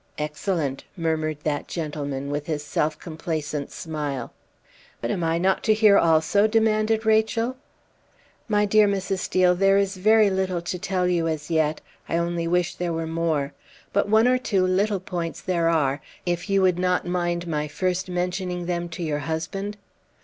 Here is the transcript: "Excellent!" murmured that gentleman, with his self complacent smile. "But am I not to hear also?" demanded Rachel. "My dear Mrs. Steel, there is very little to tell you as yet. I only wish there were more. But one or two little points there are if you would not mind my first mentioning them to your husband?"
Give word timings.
"Excellent!" 0.17 0.83
murmured 0.97 1.37
that 1.43 1.67
gentleman, 1.67 2.31
with 2.31 2.47
his 2.47 2.63
self 2.63 2.97
complacent 2.97 3.69
smile. 3.69 4.33
"But 4.99 5.11
am 5.11 5.23
I 5.23 5.37
not 5.37 5.63
to 5.65 5.75
hear 5.75 5.95
also?" 5.95 6.47
demanded 6.47 7.05
Rachel. 7.05 7.55
"My 8.47 8.65
dear 8.65 8.87
Mrs. 8.87 9.19
Steel, 9.19 9.53
there 9.53 9.77
is 9.77 9.97
very 9.97 10.31
little 10.31 10.59
to 10.63 10.79
tell 10.79 11.07
you 11.07 11.27
as 11.27 11.51
yet. 11.51 11.81
I 12.09 12.17
only 12.17 12.47
wish 12.47 12.73
there 12.73 12.91
were 12.93 13.05
more. 13.05 13.53
But 13.93 14.09
one 14.09 14.27
or 14.27 14.39
two 14.39 14.65
little 14.65 14.99
points 14.99 15.39
there 15.39 15.69
are 15.69 16.01
if 16.25 16.49
you 16.49 16.63
would 16.63 16.79
not 16.79 17.05
mind 17.05 17.45
my 17.45 17.67
first 17.67 18.09
mentioning 18.09 18.65
them 18.65 18.89
to 18.89 19.03
your 19.03 19.19
husband?" 19.19 19.77